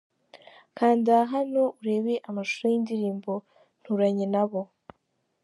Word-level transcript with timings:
Kanda 0.77 1.15
hano 1.33 1.63
urebe 1.79 2.13
amashusho 2.29 2.65
y'indirimbo 2.71 3.31
'Nturanye 3.41 4.25
nabo'. 4.33 4.67